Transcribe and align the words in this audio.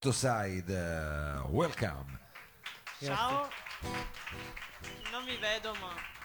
Side, 0.00 0.70
uh, 0.70 1.42
welcome. 1.50 2.20
Ciao. 3.02 3.48
Non 5.10 5.24
mi 5.24 5.36
vedo, 5.38 5.74
ma 5.80 6.17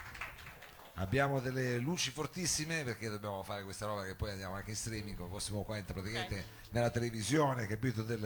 Abbiamo 0.96 1.40
delle 1.40 1.78
luci 1.78 2.12
fortissime 2.12 2.84
perché 2.84 3.08
dobbiamo 3.08 3.42
fare 3.42 3.64
questa 3.64 3.84
roba 3.84 4.04
che 4.04 4.14
poi 4.14 4.30
andiamo 4.30 4.54
anche 4.54 4.70
in 4.70 4.76
streaming 4.76 5.16
con 5.16 5.28
Cosimo 5.28 5.62
qua 5.62 5.80
praticamente 5.82 6.62
nella 6.70 6.90
televisione, 6.90 7.66
capito, 7.66 8.02
del, 8.02 8.20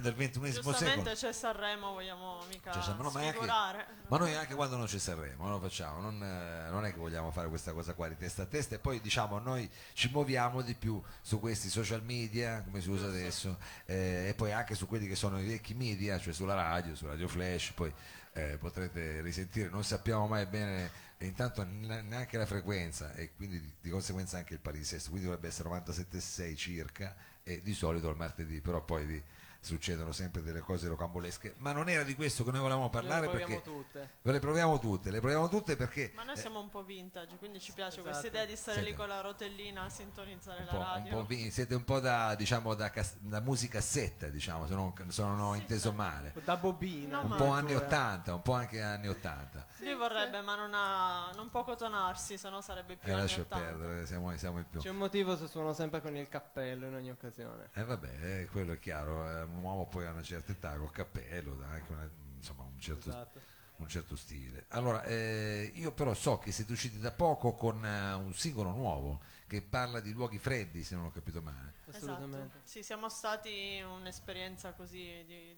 del 0.00 0.14
XXI 0.14 0.30
secolo. 0.32 0.50
giustamente 0.50 1.12
c'è 1.12 1.32
Sanremo, 1.32 1.92
vogliamo 1.92 2.40
mica 2.48 2.72
ma 2.74 3.02
no, 3.04 3.10
ma 3.10 3.20
anche-. 3.20 3.86
Ma 4.08 4.18
noi 4.18 4.34
anche 4.34 4.54
quando 4.54 4.76
non 4.76 4.88
ci 4.88 4.98
Sanremo 4.98 5.44
non 5.44 5.52
lo 5.52 5.60
facciamo, 5.60 6.00
non, 6.00 6.20
eh, 6.20 6.70
non 6.70 6.84
è 6.84 6.92
che 6.92 6.98
vogliamo 6.98 7.30
fare 7.30 7.48
questa 7.48 7.72
cosa 7.72 7.94
qua 7.94 8.08
di 8.08 8.16
testa 8.16 8.42
a 8.42 8.46
testa 8.46 8.74
e 8.74 8.78
poi 8.80 9.00
diciamo 9.00 9.38
noi 9.38 9.70
ci 9.92 10.10
muoviamo 10.10 10.60
di 10.62 10.74
più 10.74 11.00
su 11.20 11.38
questi 11.38 11.68
social 11.68 12.02
media, 12.02 12.62
come 12.62 12.80
si 12.80 12.90
usa 12.90 13.06
adesso, 13.06 13.58
eh, 13.86 14.26
e 14.26 14.34
poi 14.34 14.50
anche 14.50 14.74
su 14.74 14.88
quelli 14.88 15.06
che 15.06 15.14
sono 15.14 15.40
i 15.40 15.46
vecchi 15.46 15.74
media, 15.74 16.18
cioè 16.18 16.32
sulla 16.32 16.54
radio, 16.54 16.96
su 16.96 17.06
Radio 17.06 17.28
Flash, 17.28 17.70
poi 17.72 17.94
eh, 18.32 18.56
potrete 18.58 19.20
risentire, 19.20 19.68
non 19.68 19.84
sappiamo 19.84 20.26
mai 20.26 20.46
bene 20.46 21.10
e 21.22 21.26
intanto 21.26 21.62
ne- 21.64 22.02
neanche 22.02 22.36
la 22.36 22.46
frequenza 22.46 23.14
e 23.14 23.30
quindi 23.36 23.60
di, 23.60 23.72
di 23.80 23.90
conseguenza 23.90 24.38
anche 24.38 24.54
il 24.54 24.58
palinsesto, 24.60 25.10
quindi 25.10 25.28
dovrebbe 25.28 25.46
essere 25.46 25.68
97,6 25.68 26.56
circa 26.56 27.14
e 27.44 27.62
di 27.62 27.74
solito 27.74 28.08
il 28.10 28.16
martedì, 28.16 28.60
però 28.60 28.84
poi 28.84 29.06
di- 29.06 29.22
succedono 29.66 30.10
sempre 30.10 30.42
delle 30.42 30.58
cose 30.58 30.88
rocambolesche, 30.88 31.54
ma 31.58 31.70
non 31.70 31.88
era 31.88 32.02
di 32.02 32.16
questo 32.16 32.42
che 32.42 32.50
noi 32.50 32.60
volevamo 32.60 32.90
parlare 32.90 33.22
le 33.22 33.28
proviamo 33.28 33.54
perché 33.54 33.70
tutte. 33.70 34.10
Ve 34.22 34.32
le 34.32 34.38
proviamo 34.40 34.78
tutte, 34.80 35.10
le 35.12 35.20
proviamo 35.20 35.48
tutte 35.48 35.76
perché 35.76 36.10
Ma 36.16 36.24
noi 36.24 36.36
siamo 36.36 36.58
un 36.60 36.68
po' 36.68 36.82
vintage, 36.82 37.36
quindi 37.36 37.60
ci 37.60 37.72
piace 37.72 38.00
Esatto. 38.00 38.08
questa 38.08 38.26
idea 38.26 38.44
di 38.44 38.56
stare 38.56 38.78
lì 38.80 38.86
Siete- 38.86 38.98
con 38.98 39.08
la 39.08 39.20
rotellina 39.20 39.82
a 39.84 39.88
sintonizzare 39.88 40.58
un 40.60 40.64
la 40.66 40.70
po', 40.72 40.76
un 40.78 40.82
radio. 40.84 41.10
po' 41.16 41.24
vi- 41.24 41.50
siete 41.52 41.74
un 41.76 41.84
po' 41.84 42.00
da, 42.00 42.34
diciamo, 42.34 42.74
da, 42.74 42.90
cas- 42.90 43.16
da 43.20 43.40
musicassetta, 43.40 44.26
diciamo, 44.28 44.66
se 44.66 44.74
non, 44.74 44.92
se 45.08 45.22
non 45.22 45.38
ho 45.40 45.54
inteso 45.54 45.92
male. 45.92 46.32
Da 46.44 46.56
bobina. 46.56 47.20
No, 47.22 47.30
Un 47.30 47.36
po' 47.36 47.46
anni 47.50 47.72
addirittura. 47.72 47.86
80, 47.86 48.34
un 48.34 48.42
po' 48.42 48.52
anche 48.54 48.82
anni 48.82 49.08
80. 49.08 49.66
Lui 49.78 49.94
vorrebbe, 49.94 50.40
ma 50.40 50.56
non, 50.56 50.72
ha, 50.74 51.30
non 51.36 51.50
può 51.50 51.62
cotonarsi, 51.62 52.36
sennò 52.36 52.60
sarebbe 52.60 52.96
più 52.96 53.08
E 53.08 53.12
anni 53.12 53.20
Eh, 53.20 53.22
lascia 53.22 53.40
80. 53.42 53.64
perdere, 53.64 54.06
siamo, 54.06 54.36
siamo 54.36 54.58
in 54.58 54.68
più. 54.68 54.80
C'è 54.80 54.90
un 54.90 54.96
motivo 54.96 55.36
se 55.36 55.46
suono 55.46 55.72
sempre 55.72 56.00
con 56.00 56.16
il 56.16 56.28
cappello 56.28 56.86
in 56.86 56.94
ogni 56.94 57.10
occasione. 57.10 57.70
E 57.74 57.84
vabbè, 57.84 58.40
eh, 58.40 58.46
quello 58.50 58.72
è 58.72 58.78
chiaro, 58.80 59.28
eh, 59.40 59.44
un 59.52 59.62
uomo 59.62 59.86
poi 59.86 60.06
a 60.06 60.10
una 60.10 60.22
certa 60.22 60.52
età 60.52 60.76
col 60.76 60.90
cappello, 60.90 61.58
anche 61.68 61.92
una- 61.92 62.10
insomma, 62.36 62.62
un 62.64 62.78
certo, 62.80 63.08
Esatto. 63.08 63.40
un 63.76 63.88
certo 63.88 64.16
stile. 64.16 64.66
Allora, 64.68 65.02
eh, 65.04 65.70
io 65.74 65.92
però 65.92 66.14
so 66.14 66.38
che 66.38 66.52
siete 66.52 66.72
usciti 66.72 66.98
da 66.98 67.10
poco 67.12 67.54
con 67.54 67.84
eh, 67.84 68.12
un 68.14 68.32
singolo 68.34 68.70
nuovo 68.70 69.20
che 69.46 69.60
parla 69.62 70.00
di 70.00 70.12
luoghi 70.12 70.38
freddi, 70.38 70.82
se 70.84 70.94
non 70.94 71.06
ho 71.06 71.10
capito 71.10 71.42
male. 71.42 71.74
Assolutamente. 71.90 72.36
Esatto. 72.56 72.60
Sì, 72.64 72.82
siamo 72.82 73.08
stati 73.08 73.82
un'esperienza 73.84 74.72
così 74.72 75.24
di 75.26 75.56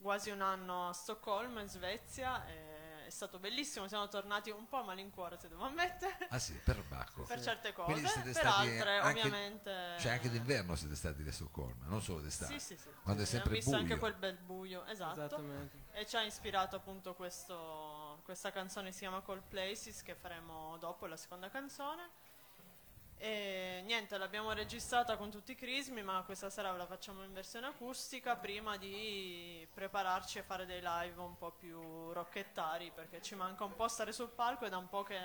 quasi 0.00 0.30
un 0.30 0.42
anno 0.42 0.88
a 0.88 0.92
Stoccolma, 0.92 1.60
in 1.62 1.68
Svezia. 1.68 2.46
e 2.46 2.73
stato 3.14 3.38
bellissimo, 3.38 3.88
siamo 3.88 4.08
tornati 4.08 4.50
un 4.50 4.66
po' 4.68 4.78
a 4.78 4.82
malincuore, 4.82 5.38
se 5.38 5.48
devo 5.48 5.64
ammettere, 5.64 6.26
Ah 6.28 6.38
sì, 6.38 6.52
per 6.54 6.82
Bacco. 6.84 7.22
per 7.22 7.40
certe 7.40 7.72
cose, 7.72 8.00
per 8.32 8.46
altre 8.46 8.98
anche- 8.98 9.20
ovviamente... 9.20 9.96
Cioè 10.00 10.12
anche 10.12 10.28
d'inverno 10.28 10.74
siete 10.76 10.94
stati 10.96 11.22
a 11.26 11.32
Stoccolma, 11.32 11.86
non 11.86 12.02
solo 12.02 12.20
d'estate. 12.20 12.58
Sì, 12.58 12.74
sì, 12.74 12.76
sì. 12.76 12.88
Quando 13.02 13.22
è 13.22 13.24
Sì, 13.24 13.32
sempre 13.32 13.50
abbiamo 13.50 13.54
visto 13.56 13.70
buio. 13.70 13.82
anche 13.82 13.98
quel 13.98 14.14
bel 14.14 14.36
buio, 14.44 14.84
esatto. 14.86 15.20
Esattamente. 15.24 15.76
E 15.92 16.06
ci 16.06 16.16
ha 16.16 16.22
ispirato 16.22 16.76
appunto 16.76 17.14
questo, 17.14 18.20
questa 18.24 18.50
canzone 18.50 18.92
si 18.92 18.98
chiama 19.00 19.20
Cold 19.20 19.44
Places 19.48 20.02
che 20.02 20.14
faremo 20.14 20.76
dopo 20.78 21.06
la 21.06 21.16
seconda 21.16 21.48
canzone. 21.48 22.10
E 23.24 23.80
niente, 23.86 24.18
l'abbiamo 24.18 24.52
registrata 24.52 25.16
con 25.16 25.30
tutti 25.30 25.52
i 25.52 25.54
crismi, 25.54 26.02
ma 26.02 26.22
questa 26.26 26.50
sera 26.50 26.70
la 26.72 26.84
facciamo 26.84 27.24
in 27.24 27.32
versione 27.32 27.68
acustica 27.68 28.36
prima 28.36 28.76
di 28.76 29.66
prepararci 29.72 30.40
a 30.40 30.42
fare 30.42 30.66
dei 30.66 30.82
live 30.82 31.18
un 31.22 31.34
po' 31.38 31.50
più 31.52 32.12
rocchettari 32.12 32.92
perché 32.94 33.22
ci 33.22 33.34
manca 33.34 33.64
un 33.64 33.74
po' 33.74 33.88
stare 33.88 34.12
sul 34.12 34.28
palco 34.28 34.66
e 34.66 34.68
da 34.68 34.76
un 34.76 34.90
po' 34.90 35.04
che 35.04 35.18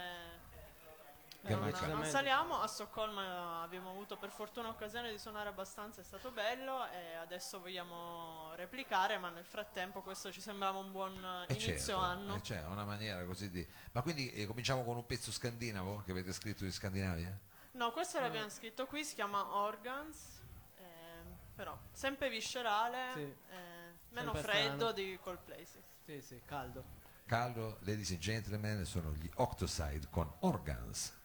non, 1.41 1.74
non 1.90 2.06
saliamo. 2.06 2.62
A 2.62 2.68
Stoccolma 2.68 3.63
abbiamo 3.63 3.90
avuto 3.90 4.16
per 4.16 4.29
fortuna 4.29 4.69
occasione 4.69 5.12
di 5.12 5.18
suonare 5.19 5.50
abbastanza, 5.50 6.00
è 6.00 6.03
stato 6.06 6.31
bello 6.31 6.90
e 6.91 7.16
adesso 7.16 7.59
vogliamo 7.59 8.53
replicare, 8.56 9.18
ma 9.18 9.28
nel 9.28 9.44
frattempo 9.44 10.01
questo 10.01 10.31
ci 10.31 10.40
sembrava 10.40 10.78
un 10.78 10.94
buon 10.94 11.18
Eh, 11.50 11.53
inizio 11.53 11.75
certo, 11.75 11.97
anno. 11.97 12.40
cioè, 12.40 12.63
una 12.63 12.85
maniera 12.85 13.25
così 13.25 13.50
di... 13.50 13.68
Ma 13.91 14.01
quindi 14.01 14.31
eh, 14.31 14.45
cominciamo 14.47 14.85
con 14.85 14.95
un 14.95 15.06
pezzo 15.06 15.34
scandinavo 15.34 16.03
che 16.06 16.12
avete 16.12 16.31
scritto 16.31 16.63
di 16.63 16.72
Scandinavia? 16.72 17.38
No, 17.72 17.91
questo 17.91 18.19
l'abbiamo 18.19 18.50
scritto 18.50 18.85
qui, 18.88 19.03
si 19.06 19.16
chiama 19.16 19.56
Organs, 19.56 20.41
ehm, 20.78 21.38
però 21.56 21.78
sempre 21.91 22.30
viscerale, 22.30 23.12
Sì. 23.13 23.19
eh, 23.22 23.94
meno 24.09 24.34
Sempre 24.34 24.52
freddo 24.52 24.75
strano. 24.75 24.91
di 24.91 25.19
Cold 25.22 25.40
Places. 25.44 25.84
Sì, 26.03 26.22
sì, 26.22 26.41
caldo. 26.46 26.84
Caldo, 27.25 27.78
ladies 27.81 28.09
and 28.12 28.19
gentlemen, 28.19 28.85
sono 28.85 29.12
gli 29.12 29.30
Octoside 29.35 30.07
con 30.09 30.31
Organs. 30.40 31.16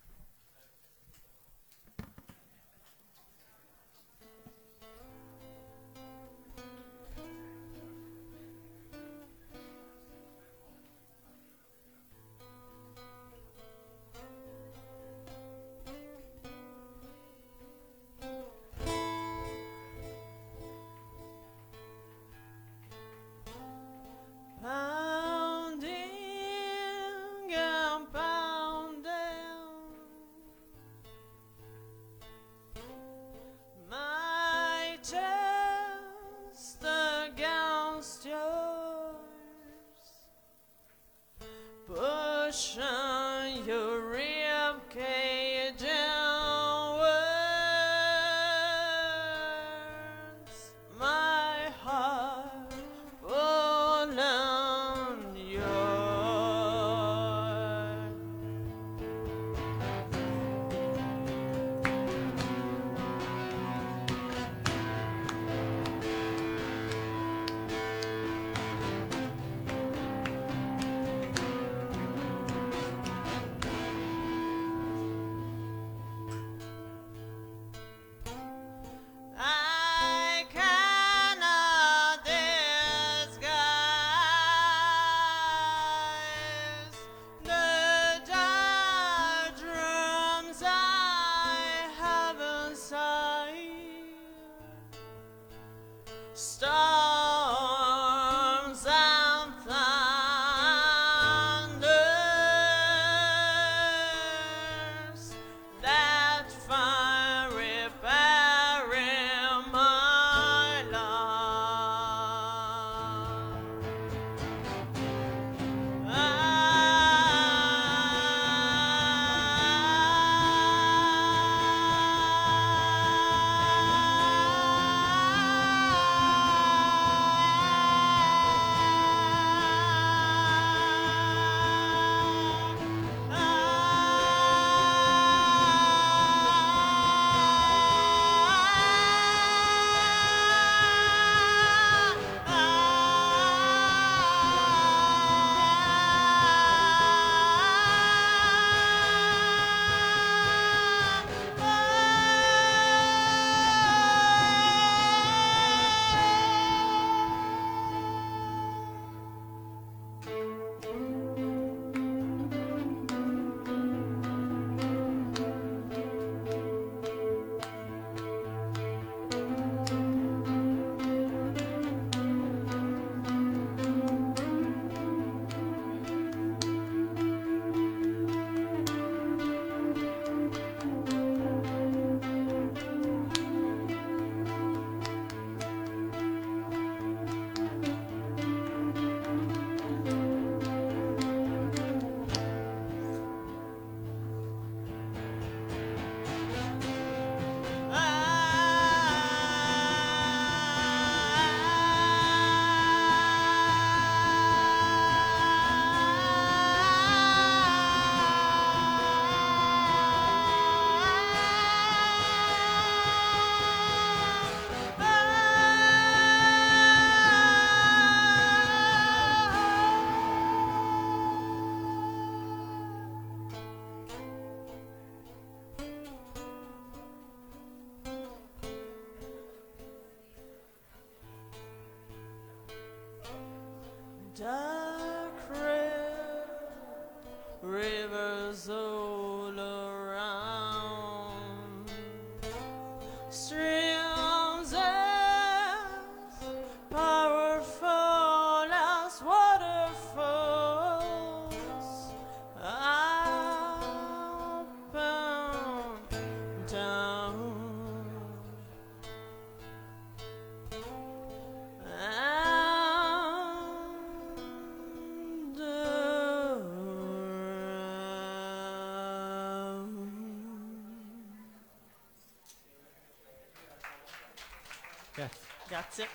Grazie. 275.74 276.06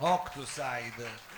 Grazie. 0.00 1.35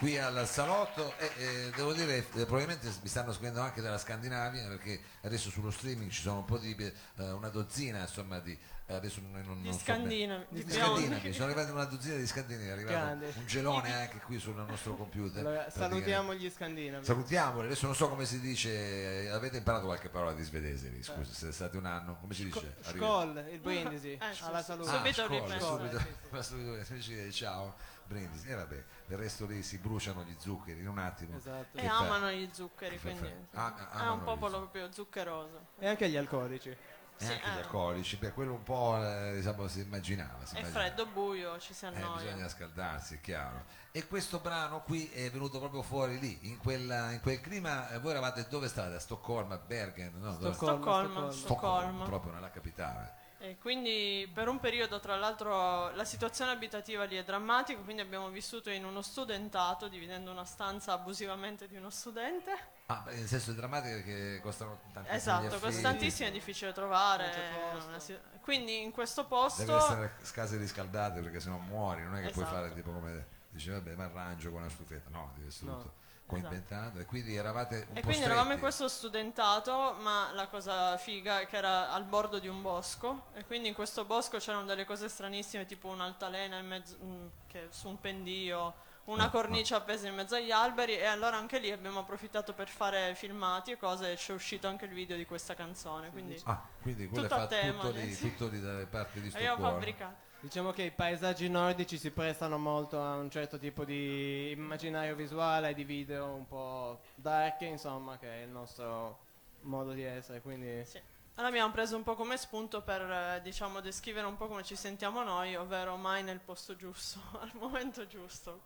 Qui 0.00 0.16
al 0.18 0.48
salotto 0.48 1.14
e 1.18 1.30
eh, 1.36 1.70
devo 1.76 1.92
dire 1.92 2.16
eh, 2.16 2.22
probabilmente 2.22 2.90
mi 3.02 3.08
stanno 3.08 3.32
scrivendo 3.34 3.60
anche 3.60 3.82
dalla 3.82 3.98
Scandinavia 3.98 4.66
perché 4.66 4.98
adesso 5.20 5.50
sullo 5.50 5.70
streaming 5.70 6.10
ci 6.10 6.22
sono 6.22 6.38
un 6.38 6.44
po' 6.46 6.56
di 6.56 6.74
eh, 6.74 7.30
una 7.32 7.50
dozzina 7.50 8.00
insomma 8.00 8.38
di 8.40 8.58
eh, 8.86 8.94
adesso 8.94 9.20
non, 9.20 9.32
non, 9.44 9.60
Di 9.60 9.68
non 9.68 9.78
so 9.78 9.84
bene. 9.84 9.98
Scandinavi. 10.00 10.46
di 10.48 10.64
Di 10.64 10.72
Scandinavi 10.72 11.32
sono 11.34 11.44
arrivati 11.44 11.70
una 11.70 11.84
dozzina 11.84 12.16
di 12.16 12.26
Scandinavi 12.26 12.66
è 12.66 12.70
arrivato 12.70 12.96
Grande. 12.96 13.32
un 13.36 13.46
gelone 13.46 13.94
anche 13.94 14.18
qui 14.24 14.38
sul 14.38 14.54
nostro 14.54 14.96
computer 14.96 15.44
Allora, 15.44 15.68
salutiamo 15.68 16.34
gli 16.34 16.50
scandinavi. 16.50 17.04
Salutiamoli, 17.04 17.66
adesso 17.66 17.84
non 17.84 17.94
so 17.94 18.08
come 18.08 18.24
si 18.24 18.40
dice, 18.40 19.24
eh, 19.24 19.28
avete 19.28 19.58
imparato 19.58 19.84
qualche 19.84 20.08
parola 20.08 20.32
di 20.32 20.42
svedese 20.42 20.88
lì, 20.88 21.02
scusa, 21.02 21.30
siete 21.30 21.52
stati 21.52 21.76
un 21.76 21.84
anno, 21.84 22.16
come 22.20 22.32
si 22.32 22.44
dice? 22.44 22.76
Arriva- 22.84 23.06
Skol, 23.06 23.44
il 23.52 23.58
brindisi, 23.60 24.12
Eh, 24.12 24.34
sì, 24.34 24.42
alla 24.44 24.62
salute. 24.62 24.88
Ah, 24.88 24.96
Subito 24.96 25.24
scuola, 25.26 25.40
ripreso. 25.44 25.76
subito, 25.76 26.42
subito 26.42 26.94
dice 26.94 27.30
ciao, 27.32 27.76
brindisi, 28.10 28.48
e 28.48 28.54
vabbè, 28.54 28.84
del 29.06 29.18
resto 29.18 29.46
lì 29.46 29.62
si 29.62 29.78
bruciano 29.78 30.24
gli 30.24 30.34
zuccheri 30.36 30.80
in 30.80 30.88
un 30.88 30.98
attimo. 30.98 31.36
Esatto. 31.36 31.78
E 31.78 31.86
fa- 31.86 31.98
amano 31.98 32.30
gli 32.32 32.48
zuccheri, 32.52 32.98
quindi 32.98 33.32
Ah, 33.52 33.72
è 34.04 34.08
un 34.08 34.24
popolo 34.24 34.58
proprio 34.58 34.90
zuccheroso. 34.90 35.66
E 35.78 35.86
anche 35.86 36.08
gli 36.08 36.16
alcolici. 36.16 36.70
E 36.70 37.24
Sì, 37.24 37.32
anche 37.32 37.46
gli 37.50 37.56
eh. 37.56 37.60
alcolici, 37.60 38.16
beh, 38.16 38.32
quello 38.32 38.54
un 38.54 38.62
po' 38.64 38.96
eh, 39.00 39.34
diciamo, 39.36 39.68
si 39.68 39.80
immaginava. 39.80 40.44
Si 40.44 40.56
È 40.56 40.58
immaginava. 40.58 40.86
freddo, 40.86 41.06
buio, 41.06 41.58
ci 41.60 41.72
si 41.74 41.84
Eh, 41.84 41.88
annoia. 41.88 42.22
bisogna 42.24 42.48
scaldarsi, 42.48 43.14
è 43.14 43.20
chiaro. 43.20 43.64
E 43.92 44.06
questo 44.08 44.38
brano 44.40 44.80
qui 44.82 45.08
è 45.10 45.30
venuto 45.30 45.58
proprio 45.60 45.82
fuori 45.82 46.18
lì, 46.18 46.38
in, 46.48 46.58
quella- 46.58 47.12
in 47.12 47.20
quel 47.20 47.40
clima. 47.40 47.90
eh, 47.90 47.98
Voi 48.00 48.10
eravate 48.12 48.46
dove 48.48 48.66
state? 48.68 48.94
A 48.96 48.98
Stoccolma, 49.00 49.54
a 49.54 49.58
Bergen? 49.58 50.14
No, 50.18 50.32
Stoccolma. 50.32 50.52
Stoccolma, 50.54 51.30
Stoccolma. 51.30 51.32
Stoccolma. 51.32 52.04
proprio 52.04 52.32
nella 52.32 52.50
capitale. 52.50 53.14
E 53.42 53.56
quindi 53.58 54.30
per 54.32 54.48
un 54.48 54.60
periodo, 54.60 55.00
tra 55.00 55.16
l'altro, 55.16 55.90
la 55.94 56.04
situazione 56.04 56.50
abitativa 56.50 57.04
lì 57.04 57.16
è 57.16 57.24
drammatica, 57.24 57.80
quindi 57.80 58.02
abbiamo 58.02 58.28
vissuto 58.28 58.68
in 58.68 58.84
uno 58.84 59.00
studentato, 59.00 59.88
dividendo 59.88 60.30
una 60.30 60.44
stanza 60.44 60.92
abusivamente 60.92 61.66
di 61.66 61.76
uno 61.76 61.88
studente. 61.88 62.52
Ah, 62.86 63.02
nel 63.06 63.26
senso 63.26 63.52
drammatico 63.52 63.94
perché 63.94 64.40
costano 64.42 64.80
tantissimo. 64.92 65.12
gli 65.12 65.16
Esatto, 65.16 65.46
affitti. 65.46 65.60
costantissimo, 65.62 66.28
è 66.28 66.32
difficile 66.32 66.72
trovare. 66.74 67.22
Non 67.24 67.32
c'è 67.32 67.70
posto. 67.72 67.88
una 67.88 67.98
si- 67.98 68.18
Quindi 68.42 68.82
in 68.82 68.90
questo 68.90 69.24
posto... 69.24 69.64
Deve 69.64 69.78
essere 69.78 70.16
case 70.34 70.56
riscaldate 70.58 71.20
perché 71.22 71.40
sennò 71.40 71.56
muori, 71.56 72.02
non 72.02 72.16
è 72.16 72.22
che 72.26 72.30
puoi 72.32 72.44
Esatto. 72.44 72.60
fare 72.60 72.74
tipo 72.74 72.90
come 72.92 73.26
dici 73.48 73.70
vabbè 73.70 73.94
mi 73.94 74.02
arrangio 74.02 74.50
con 74.50 74.60
una 74.60 74.70
stufetta, 74.70 75.08
no, 75.08 75.32
deve 75.36 75.48
essere 75.48 75.70
No. 75.70 75.76
tutto 75.78 75.94
coinventato 76.30 76.98
e 76.98 77.04
quindi 77.06 77.34
eravate 77.36 77.86
un 77.90 77.96
E 77.96 78.00
po' 78.00 78.06
quindi 78.08 78.24
eravamo 78.24 78.52
in 78.52 78.58
questo 78.58 78.88
studentato, 78.88 79.96
ma 80.00 80.30
la 80.32 80.46
cosa 80.48 80.96
figa 80.96 81.40
è 81.40 81.46
che 81.46 81.56
era 81.56 81.90
al 81.92 82.04
bordo 82.04 82.38
di 82.38 82.48
un 82.48 82.62
bosco 82.62 83.26
e 83.34 83.44
quindi 83.44 83.68
in 83.68 83.74
questo 83.74 84.04
bosco 84.04 84.38
c'erano 84.38 84.64
delle 84.64 84.84
cose 84.84 85.08
stranissime, 85.08 85.66
tipo 85.66 85.88
un'altalena 85.88 86.58
in 86.58 86.66
mezzo, 86.66 86.96
mm, 87.02 87.26
che 87.46 87.66
su 87.70 87.88
un 87.88 88.00
pendio, 88.00 88.74
una 89.04 89.24
Ah, 89.24 89.30
cornice 89.30 89.74
appesa 89.74 90.06
in 90.06 90.14
mezzo 90.14 90.36
agli 90.36 90.50
alberi 90.52 90.96
e 90.96 91.04
allora 91.04 91.36
anche 91.36 91.58
lì 91.58 91.70
abbiamo 91.72 92.00
approfittato 92.00 92.52
per 92.52 92.68
fare 92.68 93.14
filmati 93.16 93.72
e 93.72 93.76
cose 93.76 94.12
e 94.12 94.16
ci 94.16 94.30
è 94.30 94.34
uscito 94.34 94.68
anche 94.68 94.84
il 94.84 94.92
video 94.92 95.16
di 95.16 95.24
questa 95.26 95.54
canzone, 95.54 96.10
quindi 96.10 96.40
Ah, 96.44 96.62
quindi 96.80 97.08
Tutto 97.08 97.34
a 97.34 97.46
tema, 97.46 97.80
tutto 97.82 97.94
lì, 97.94 98.12
sì. 98.12 98.30
tutto 98.30 98.46
lì 98.48 98.60
dalle 98.60 98.86
parti 98.86 99.20
di 99.20 99.28
abbiamo 99.28 99.54
Stoccolma. 99.56 99.70
fabbricato. 99.72 100.28
Diciamo 100.40 100.72
che 100.72 100.84
i 100.84 100.90
paesaggi 100.90 101.48
nordici 101.50 101.98
si 101.98 102.10
prestano 102.10 102.56
molto 102.56 103.00
a 103.02 103.16
un 103.16 103.30
certo 103.30 103.58
tipo 103.58 103.84
di 103.84 104.50
immaginario 104.50 105.14
visuale, 105.14 105.74
di 105.74 105.84
video 105.84 106.32
un 106.32 106.46
po' 106.46 107.00
dark, 107.14 107.60
insomma, 107.62 108.16
che 108.18 108.26
è 108.26 108.42
il 108.44 108.48
nostro 108.48 109.18
modo 109.62 109.92
di 109.92 110.02
essere, 110.02 110.40
quindi 110.40 110.82
Sì. 110.86 111.00
Allora 111.34 111.54
abbiamo 111.54 111.72
preso 111.72 111.96
un 111.96 112.02
po' 112.02 112.14
come 112.16 112.36
spunto 112.36 112.82
per 112.82 113.00
eh, 113.02 113.40
diciamo 113.42 113.80
descrivere 113.80 114.26
un 114.26 114.36
po' 114.36 114.46
come 114.46 114.62
ci 114.62 114.76
sentiamo 114.76 115.22
noi, 115.22 115.56
ovvero 115.56 115.96
mai 115.96 116.22
nel 116.22 116.40
posto 116.40 116.74
giusto, 116.76 117.20
al 117.40 117.50
momento 117.54 118.06
giusto. 118.06 118.62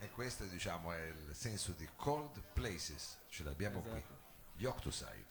E 0.00 0.10
questo 0.10 0.44
diciamo 0.44 0.92
è 0.92 1.00
il 1.00 1.34
senso 1.34 1.72
di 1.72 1.88
Cold 1.96 2.40
Places, 2.52 3.18
ce 3.28 3.42
l'abbiamo 3.44 3.80
qui, 3.80 3.90
Esatto. 3.98 4.16
gli 4.54 4.64
Octoside. 4.64 5.26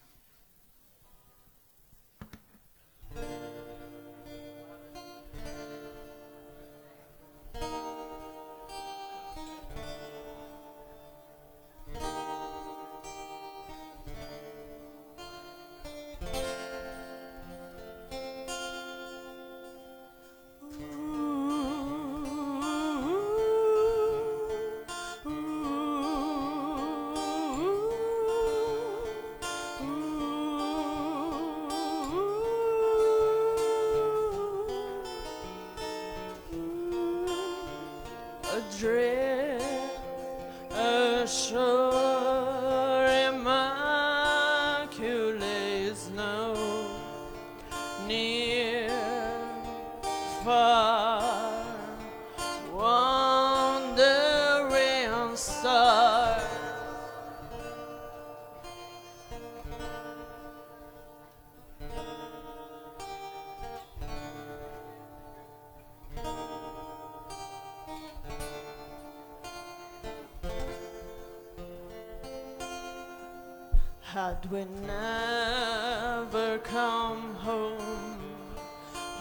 Had 74.14 74.50
we 74.50 74.64
never 74.86 76.60
come 76.60 77.36
home, 77.36 78.18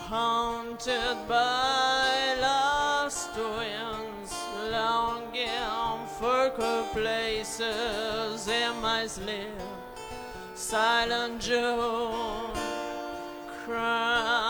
haunted 0.07 1.16
by 1.28 2.37
lost 2.40 3.31
winds, 3.37 4.33
longing 4.71 6.07
for 6.21 6.50
cold 6.50 6.93
places 6.93 8.47
in 8.47 8.81
my 8.81 9.09
sleep, 9.09 9.61
silent 10.55 11.40
June, 11.43 12.52
crumbling 13.64 14.46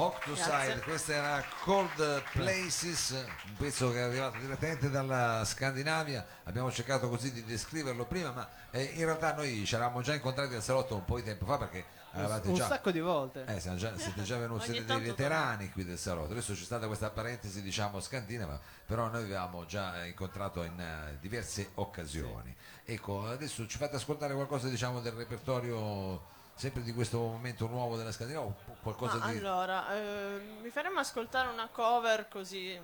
Octoside, 0.00 0.80
questa 0.82 1.12
era 1.12 1.44
Cold 1.62 2.22
Places, 2.32 3.10
un 3.10 3.54
pezzo 3.58 3.92
che 3.92 3.98
è 3.98 4.00
arrivato 4.00 4.38
direttamente 4.38 4.88
dalla 4.88 5.44
Scandinavia. 5.44 6.26
Abbiamo 6.44 6.72
cercato 6.72 7.10
così 7.10 7.30
di 7.30 7.44
descriverlo 7.44 8.06
prima, 8.06 8.30
ma 8.30 8.48
eh, 8.70 8.82
in 8.94 9.04
realtà 9.04 9.34
noi 9.34 9.62
ci 9.66 9.74
eravamo 9.74 10.00
già 10.00 10.14
incontrati 10.14 10.54
al 10.54 10.62
salotto 10.62 10.94
un 10.94 11.04
po' 11.04 11.16
di 11.16 11.24
tempo 11.24 11.44
fa 11.44 11.58
perché 11.58 11.84
avevate 12.12 12.48
un 12.48 12.54
già. 12.54 12.66
sacco 12.66 12.90
di 12.90 13.00
volte. 13.00 13.44
Eh, 13.44 13.60
siamo 13.60 13.76
già- 13.76 13.94
siete 13.98 14.22
già 14.22 14.38
venuti, 14.38 14.64
siete 14.72 14.86
dei 14.86 15.00
veterani 15.00 15.70
qui 15.70 15.84
del 15.84 15.98
salotto. 15.98 16.32
Adesso 16.32 16.54
c'è 16.54 16.64
stata 16.64 16.86
questa 16.86 17.10
parentesi, 17.10 17.60
diciamo, 17.60 18.00
scandinava, 18.00 18.58
però 18.86 19.08
noi 19.08 19.24
avevamo 19.24 19.66
già 19.66 20.02
incontrato 20.06 20.62
in 20.62 20.80
eh, 20.80 21.18
diverse 21.20 21.72
occasioni. 21.74 22.56
Ecco, 22.86 23.26
adesso 23.26 23.66
ci 23.66 23.76
fate 23.76 23.96
ascoltare 23.96 24.32
qualcosa, 24.32 24.66
diciamo, 24.68 25.00
del 25.00 25.12
repertorio 25.12 26.38
sempre 26.60 26.82
di 26.82 26.92
questo 26.92 27.18
momento 27.18 27.66
nuovo 27.66 27.96
della 27.96 28.12
Scandinavia 28.12 28.46
o 28.46 28.54
qualcosa 28.82 29.16
Ma 29.16 29.32
di 29.32 29.38
allora, 29.38 29.94
eh, 29.94 30.40
mi 30.60 30.68
faremo 30.68 31.00
ascoltare 31.00 31.48
una 31.48 31.68
cover 31.68 32.28
così, 32.28 32.78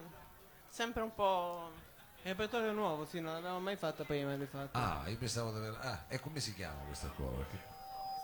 sempre 0.66 1.02
un 1.02 1.14
po'... 1.14 1.70
Il 2.22 2.32
repertorio 2.32 2.72
nuovo, 2.72 3.04
sì, 3.04 3.20
non 3.20 3.34
l'avevo 3.34 3.58
mai 3.60 3.76
fatto 3.76 4.02
prima, 4.04 4.34
di 4.34 4.46
fatto. 4.46 4.76
Ah, 4.76 5.04
io 5.06 5.16
pensavo 5.16 5.52
di 5.52 5.58
aver... 5.58 5.78
Ah, 5.80 6.04
e 6.08 6.18
come 6.18 6.40
si 6.40 6.54
chiama 6.54 6.80
questa 6.86 7.08
cover? 7.14 7.46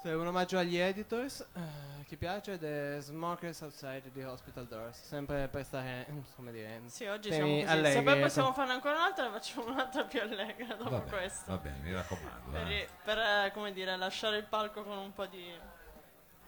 Che- 0.02 0.08
Questo 0.08 0.08
è 0.08 0.14
un 0.20 0.26
omaggio 0.26 0.58
agli 0.58 0.76
editors, 0.76 1.46
eh, 1.54 2.04
chi 2.06 2.16
piace, 2.16 2.54
ed 2.54 2.64
è 2.64 2.96
Smokers 3.00 3.60
Outside 3.60 4.10
di 4.12 4.20
Hospital 4.24 4.66
Doors, 4.66 5.00
sempre 5.00 5.46
per 5.46 5.64
stare, 5.64 6.06
come 6.34 6.50
dire, 6.50 6.80
Sì, 6.86 7.06
oggi 7.06 7.28
temi 7.28 7.36
siamo 7.36 7.52
così. 7.52 7.66
Se 7.66 7.72
allegri, 7.72 8.02
poi 8.04 8.20
possiamo 8.20 8.52
farne 8.52 8.72
ancora 8.72 8.96
un'altra, 8.96 9.24
ne 9.26 9.30
facciamo 9.30 9.66
un'altra 9.70 10.04
più 10.04 10.20
allegra 10.20 10.74
dopo 10.74 10.90
Va 10.90 10.98
bene, 10.98 11.10
questo. 11.10 11.50
va 11.52 11.56
bene, 11.58 11.76
mi 11.82 11.92
raccomando. 11.92 12.50
Per, 12.50 12.66
eh. 12.66 12.88
per, 13.04 13.18
eh, 13.18 13.50
come 13.54 13.72
dire, 13.72 13.96
lasciare 13.96 14.38
il 14.38 14.44
palco 14.44 14.82
con 14.82 14.98
un 14.98 15.12
po' 15.12 15.26
di... 15.26 15.56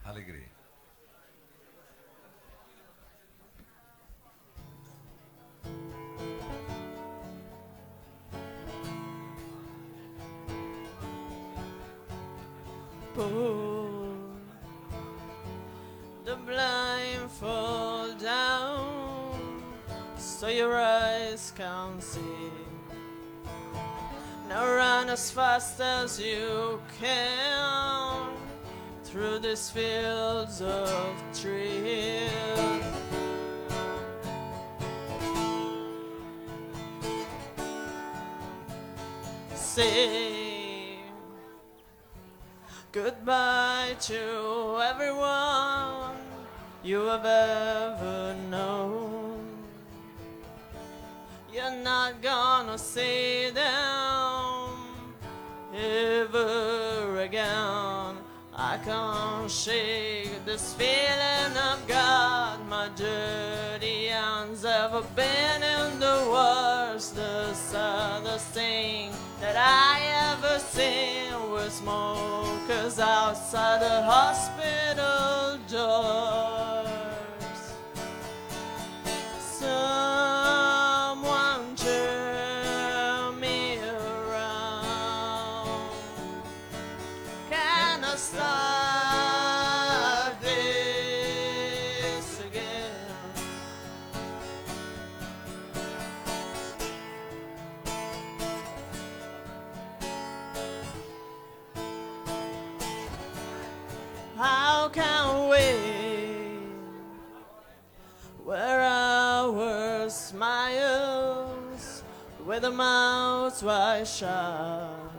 Allegria. 0.03 0.49
Pull 13.15 14.17
the 16.25 16.35
blindfold 16.35 18.19
down 18.19 19.63
so 20.19 20.49
your 20.49 20.77
eyes 20.77 21.53
can 21.57 22.01
see. 22.01 22.51
Now 24.49 24.67
run 24.67 25.11
as 25.11 25.31
fast 25.31 25.81
as 25.81 26.21
you 26.21 26.81
can 27.01 28.31
through 29.05 29.39
these 29.39 29.71
fields 29.71 30.61
of 30.61 31.15
trees. 31.33 32.31
Say 39.55 40.34
goodbye 42.95 43.97
to 43.99 44.81
everyone 44.81 46.15
you 46.85 47.01
have 47.07 47.27
ever 47.27 48.37
known. 48.49 49.41
You're 51.53 51.83
not 51.83 52.23
gonna 52.23 52.79
see 52.79 53.51
them 53.51 55.13
ever 55.75 57.19
again. 57.19 58.15
I 58.57 58.79
can't 58.85 59.51
shake 59.51 60.45
this 60.45 60.75
feeling 60.75 61.53
I've 61.71 61.85
got. 61.89 62.65
My 62.69 62.91
dirty 62.95 64.07
hands 64.07 64.65
ever 64.65 65.03
been 65.17 65.63
in 65.65 65.99
the 65.99 66.29
worst, 66.31 67.17
the 67.17 67.55
saddest 67.55 68.47
thing 68.51 69.11
that 69.41 69.57
I 69.57 70.35
ever 70.37 70.61
seen 70.61 71.51
was 71.51 71.83
smokers 72.65 72.99
outside 72.99 73.81
the 73.81 74.03
hospital 74.03 75.59
doors. 75.69 76.44
Mouths 113.55 113.63
wide 113.63 114.07
shut? 114.09 115.11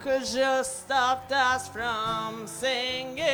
Cause 0.00 0.36
you 0.36 0.62
stopped 0.62 1.32
us 1.32 1.68
from 1.68 2.46
singing. 2.46 3.24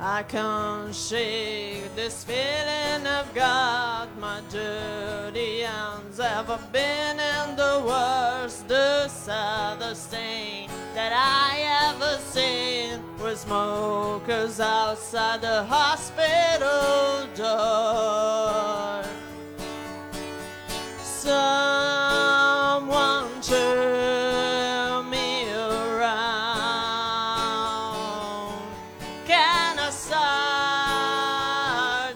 I 0.00 0.24
can't 0.24 0.92
shake 0.92 1.94
this 1.94 2.24
feeling 2.24 3.06
I've 3.06 3.32
got. 3.32 4.08
My 4.18 4.40
dirty 4.50 5.60
hands 5.60 6.18
ever 6.18 6.58
been 6.72 7.20
in 7.20 7.56
the 7.56 7.84
worst, 7.86 8.66
the 8.66 9.06
saddest 9.06 10.10
thing 10.10 10.68
that 10.94 11.12
I 11.14 11.92
ever 11.94 12.18
seen 12.18 13.00
was 13.20 13.40
smokers 13.40 14.58
outside 14.58 15.40
the 15.42 15.62
hospital 15.62 17.28
door. 17.36 19.21
Someone 21.22 21.38
turn 23.42 25.08
me 25.08 25.46
around. 25.54 26.02
Can 29.24 29.78
I 29.78 29.90
start 29.90 30.18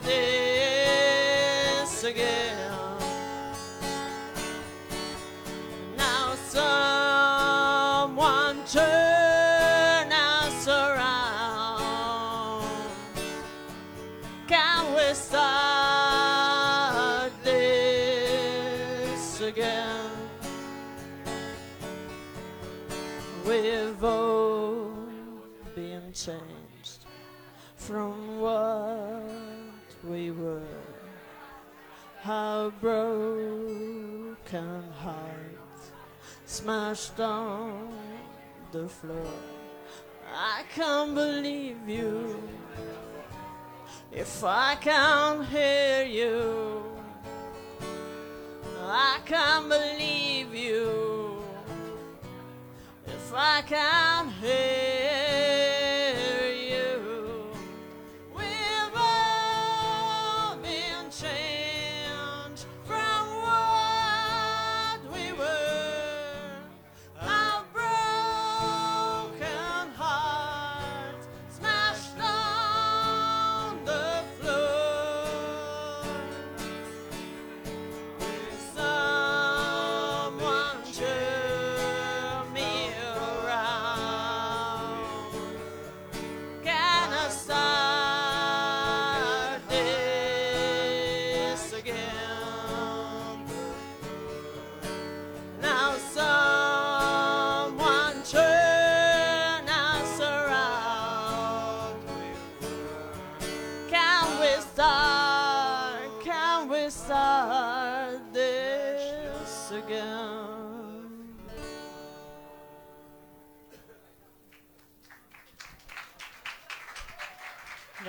this 0.03 2.03
again? 2.03 2.73
Now 5.97 6.35
someone 8.09 8.65
turn 8.67 9.06
smashed 36.67 37.21
on 37.21 37.89
the 38.73 38.89
floor. 38.89 39.33
I 40.35 40.65
can't 40.75 41.15
believe 41.15 41.89
you 41.89 42.43
if 44.11 44.43
I 44.43 44.75
can't 44.81 45.47
hear 45.47 46.03
you. 46.05 46.83
I 48.83 49.21
can't 49.25 49.69
believe 49.69 50.53
you 50.53 51.41
if 53.07 53.33
I 53.33 53.63
can't 53.63 54.33
hear 54.43 54.76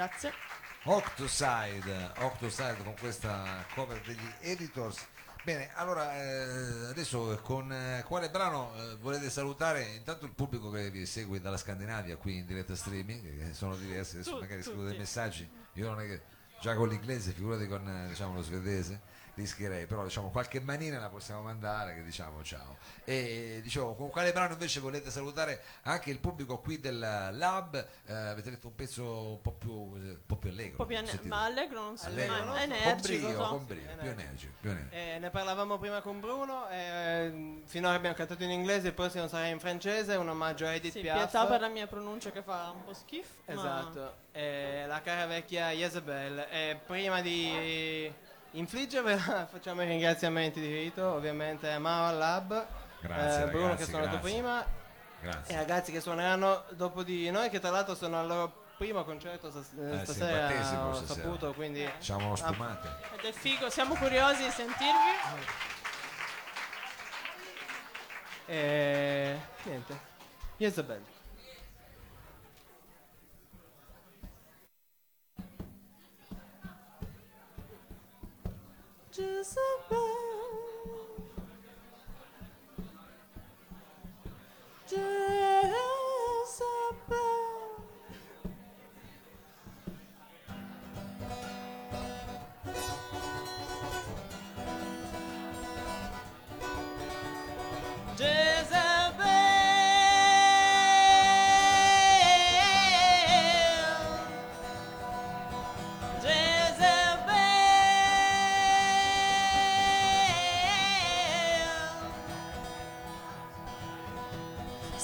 Grazie. 0.08 0.32
Octoside, 0.84 2.12
Octoside 2.20 2.78
con 2.82 2.94
questa 2.98 3.66
cover 3.76 4.00
degli 4.06 4.32
Editors. 4.40 5.06
Bene, 5.44 5.70
allora 5.74 6.16
eh, 6.16 6.90
adesso 6.90 7.40
con 7.44 7.72
eh, 7.72 8.04
quale 8.08 8.30
brano 8.30 8.74
eh, 8.76 8.96
volete 8.96 9.30
salutare 9.30 9.84
intanto 9.96 10.24
il 10.26 10.32
pubblico 10.32 10.72
che 10.72 10.90
vi 10.90 11.06
segue 11.06 11.42
dalla 11.42 11.58
Scandinavia 11.58 12.16
qui 12.16 12.38
in 12.38 12.46
diretta 12.46 12.76
streaming, 12.76 13.38
che 13.38 13.54
sono 13.54 13.76
diversi, 13.76 14.16
adesso 14.16 14.36
Tu- 14.36 14.40
magari 14.40 14.64
scrivo 14.64 14.84
dei 14.84 14.98
messaggi, 14.98 15.50
io 15.74 15.90
non 15.90 16.00
è 16.00 16.06
che 16.06 16.22
già 16.62 16.74
con 16.76 16.88
l'inglese, 16.88 17.32
figurati 17.32 17.68
con 17.68 17.88
eh, 17.88 18.08
diciamo, 18.08 18.36
lo 18.36 18.42
svedese, 18.42 19.02
rischierei, 19.38 19.86
però 19.86 20.04
diciamo 20.04 20.30
qualche 20.32 20.60
manina 20.60 21.00
la 21.00 21.10
possiamo 21.10 21.42
mandare 21.44 21.94
che 21.94 22.04
diciamo 22.04 22.44
ciao. 22.44 22.78
E 23.04 23.60
dicevo, 23.62 23.94
con 23.94 24.10
quale 24.10 24.34
brano 24.34 24.54
invece 24.54 24.80
volete 24.80 25.12
salutare 25.12 25.62
anche 25.84 26.10
il 26.10 26.18
pubblico 26.20 26.58
qui 26.58 26.80
del 26.80 26.98
Lab? 27.00 27.88
Eh, 28.08 28.14
avete 28.14 28.50
detto 28.50 28.68
un 28.68 28.76
pezzo 28.76 29.04
un 29.30 29.42
po' 29.42 29.52
più, 29.52 29.72
un 29.72 30.18
po' 30.26 30.36
più 30.38 30.50
allegro. 30.50 30.72
Un 30.72 30.78
po' 30.78 30.86
più 30.86 30.98
ane- 30.98 31.20
ma 31.24 31.44
allegro 31.46 31.82
non 31.84 31.98
si 31.98 32.08
Allegro, 32.08 32.34
ma 32.34 32.44
no? 32.44 32.56
è 32.56 32.68
Con 32.68 32.72
energico. 32.76 33.28
brio, 33.28 33.38
so. 33.44 33.50
con 33.50 33.66
brio, 33.68 33.82
più 34.00 34.10
energico, 34.10 34.54
più 34.60 34.70
energico. 34.72 34.96
Eh, 34.96 35.18
ne 35.20 35.30
parlavamo 35.30 35.78
prima 35.78 36.02
con 36.02 36.20
Bruno, 36.20 36.68
eh, 36.70 37.62
finora 37.66 37.94
abbiamo 37.96 38.16
cantato 38.16 38.44
in 38.44 38.50
inglese, 38.50 38.88
il 38.88 38.94
prossimo 38.94 39.28
sarà 39.28 39.46
in 39.48 39.60
francese, 39.60 40.16
un 40.16 40.30
omaggio 40.30 40.66
a 40.66 40.74
Edith 40.74 40.94
Sì, 40.94 41.02
Piaf. 41.02 41.18
pietà 41.18 41.46
per 41.46 41.62
la 41.62 41.68
mia 41.70 41.86
pronuncia 41.86 42.32
che 42.32 42.42
fa 42.42 42.72
un 42.74 42.84
po' 42.84 42.94
schifo. 42.94 43.36
ma- 43.46 43.54
Esatto, 43.54 44.16
eh, 44.32 44.86
la 44.88 45.00
cara 45.02 45.28
vecchia 45.28 45.70
Jezebel. 45.72 46.48
E 46.50 46.80
prima 46.86 47.22
di 47.22 48.12
infliggervela 48.52 49.48
facciamo 49.52 49.84
i 49.84 49.88
ringraziamenti 49.88 50.60
di 50.60 50.72
rito, 50.74 51.06
ovviamente 51.14 51.72
a 51.72 51.80
Mao 51.80 52.08
al 52.08 52.18
Lab, 52.18 52.68
Grazie, 53.02 53.44
eh, 53.44 53.48
Bruno 53.48 53.64
ragazzi, 53.68 53.84
che 53.84 53.90
suonato 53.90 54.10
grazie. 54.20 54.30
prima 54.32 54.64
e 54.64 54.66
Grazie. 55.22 55.54
i 55.54 55.58
ragazzi 55.58 55.92
che 55.92 56.02
suoneranno 56.02 56.64
dopo 56.72 57.04
di 57.04 57.30
noi 57.32 57.50
che 57.50 57.60
tra 57.60 57.70
l'altro 57.70 57.96
sono 57.96 58.20
al 58.20 58.28
loro 58.28 58.66
primo 58.78 59.04
concerto 59.04 59.50
stas- 59.50 59.72
Eh, 59.78 59.98
sì, 60.00 60.04
stasera, 60.14 60.86
ho 60.88 60.94
stasera. 60.94 61.22
saputo, 61.22 61.54
quindi 61.54 61.84
Facciamo 61.86 62.36
spumate. 62.36 62.88
Ed 63.18 63.26
è 63.26 63.32
figo, 63.32 63.70
siamo 63.70 63.96
curiosi 63.96 64.44
di 64.44 64.50
sentirvi. 64.52 65.16
eh, 68.48 69.38
niente. 69.64 70.00
Jezebel. 70.58 71.04
Jezebel. 79.18 80.27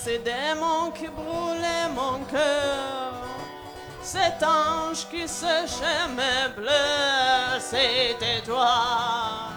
Ces 0.03 0.19
démons 0.19 0.91
qui 0.91 1.07
brûlaient 1.07 1.87
mon 1.95 2.25
cœur, 2.25 3.13
cet 4.01 4.43
ange 4.43 5.07
qui 5.09 5.25
séchait 5.25 6.09
mes 6.09 6.51
pleurs, 6.53 7.61
c'était 7.61 8.41
toi. 8.45 9.53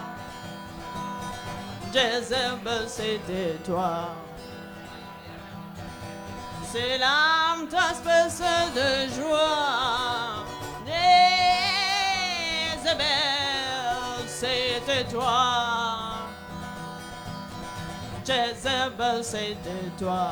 Jezebel, 1.93 2.87
c'était 2.87 3.57
toi. 3.65 4.15
Ces 6.71 6.97
larmes 6.97 7.67
t'aspecent 7.67 8.71
de 8.73 9.09
joie. 9.19 10.45
Jezebel, 12.85 13.05
c'était 14.27 15.03
toi. 15.11 15.66
Jezebel, 18.27 19.23
c'était 19.23 19.89
toi. 19.97 20.31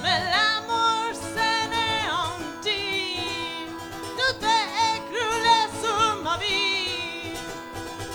Mais 0.00 0.20
l'amour 0.32 1.12
s'anéantit, 1.12 2.76
tout 4.16 4.38
est 4.46 4.70
écroulé 4.94 5.60
sur 5.82 6.22
ma 6.22 6.34
vie. 6.36 7.34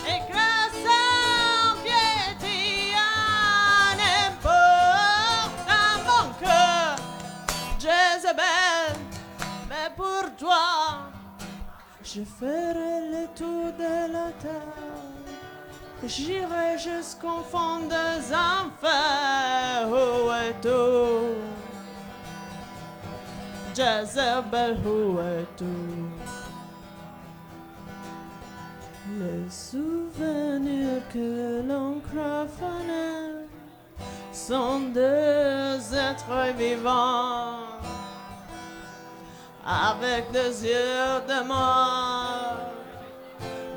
Et 0.07 0.19
grâce 0.31 0.85
à 0.87 1.75
piété, 1.83 2.95
n'importe 3.99 5.59
à 5.67 5.71
mon 6.07 6.25
cœur, 6.39 6.95
Jezebel, 7.81 8.95
mais 9.67 9.89
pour 9.97 10.25
toi, 10.37 10.67
je 12.01 12.21
ferai 12.39 12.95
le 13.11 13.23
tour 13.35 13.65
de 13.77 13.93
la 14.13 14.27
terre. 14.41 14.82
J'irai 16.05 16.77
jusqu'au 16.77 17.39
fond 17.49 17.87
des 17.87 18.33
enfers, 18.33 19.87
où 19.87 20.29
es-tu? 20.31 21.33
Jezebel, 23.73 24.77
où 24.85 25.19
es-tu? 25.19 25.65
Les 29.17 29.49
souvenirs 29.49 31.01
que 31.11 31.61
l'on 31.67 32.01
fanés 32.11 33.47
sont 34.33 34.79
deux 34.93 35.95
êtres 35.95 36.53
vivants 36.57 37.59
avec 39.65 40.31
des 40.31 40.65
yeux 40.65 41.21
de 41.27 41.47
mort 41.47 42.57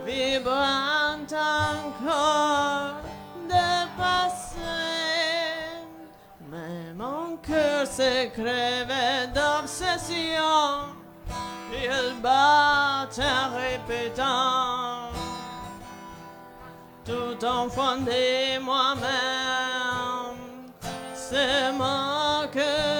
vibrant 0.04 0.85
encore 1.32 2.96
de 3.48 3.96
passé. 3.96 4.58
Mais 6.50 6.92
mon 6.94 7.36
cœur 7.38 7.86
s'est 7.86 8.30
crevé 8.34 9.26
d'obsession. 9.34 10.94
Il 11.72 12.20
bat 12.22 13.08
en 13.18 13.56
répétant 13.56 15.10
tout 17.04 17.44
enfoncé 17.44 18.58
moi-même. 18.60 19.06
C'est 21.14 21.72
moi 21.72 22.46
que 22.52 22.95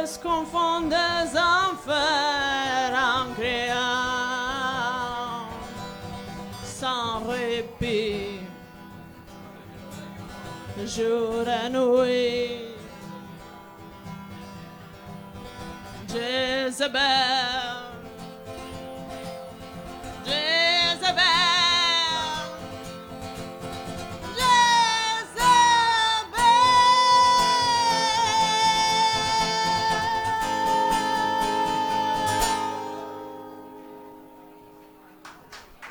Jusqu'au 0.00 0.44
fond 0.44 0.82
des 0.82 1.36
enfers 1.36 2.94
en 2.94 3.34
criant 3.34 3.74
sans 6.64 7.24
répit, 7.26 8.40
jour 10.86 11.44
et 11.48 11.70
nuit. 11.70 12.68
Jezebel, 16.08 17.77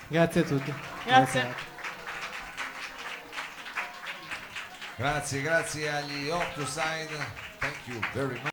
Grazie 0.07 0.41
a 0.41 0.43
tutti. 0.43 0.73
Grazie. 1.05 1.53
Grazie, 4.95 5.41
grazie 5.41 5.89
agli 5.89 6.29
Octoside. 6.29 7.09
Thank 7.59 7.75
you 7.85 7.99
very 8.13 8.33
much. 8.35 8.45